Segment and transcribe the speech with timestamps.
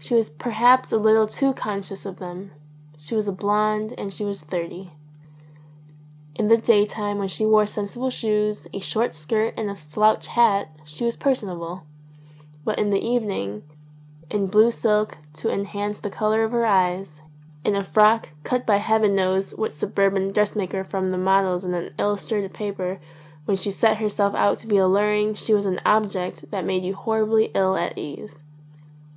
[0.00, 2.50] She was perhaps a little too con scious of them.
[2.98, 4.90] She was a blonde and she was thirty.
[6.34, 10.74] In the daytime when she wore sensible boots, a short skirt, and a slouch hat,
[10.84, 11.84] she was personable;
[12.64, 13.62] but in the evening,
[14.28, 17.20] in blue silk to enhance the colour of her eyes,
[17.64, 21.94] in a frock cut by heaven knows what suburban dressmaker from the models in an
[21.96, 22.98] illustrated paper,
[23.44, 26.96] when she set herself out to be alluring she was an object that made you
[26.96, 28.34] horribly ill at ease.